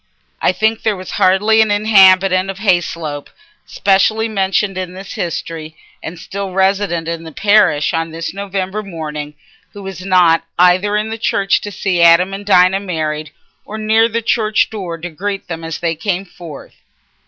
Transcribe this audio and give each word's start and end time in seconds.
I 0.41 0.51
think 0.51 0.81
there 0.81 0.95
was 0.95 1.11
hardly 1.11 1.61
an 1.61 1.69
inhabitant 1.69 2.49
of 2.49 2.57
Hayslope 2.57 3.29
specially 3.67 4.27
mentioned 4.27 4.75
in 4.75 4.93
this 4.95 5.11
history 5.13 5.77
and 6.01 6.17
still 6.17 6.53
resident 6.53 7.07
in 7.07 7.21
the 7.23 7.31
parish 7.31 7.93
on 7.93 8.09
this 8.09 8.33
November 8.33 8.81
morning 8.81 9.35
who 9.73 9.83
was 9.83 10.03
not 10.03 10.43
either 10.57 10.97
in 10.97 11.15
church 11.19 11.61
to 11.61 11.71
see 11.71 12.01
Adam 12.01 12.33
and 12.33 12.47
Dinah 12.47 12.79
married, 12.79 13.29
or 13.63 13.77
near 13.77 14.09
the 14.09 14.23
church 14.23 14.71
door 14.71 14.97
to 14.97 15.09
greet 15.11 15.47
them 15.47 15.63
as 15.63 15.77
they 15.77 15.93
came 15.93 16.25
forth. 16.25 16.77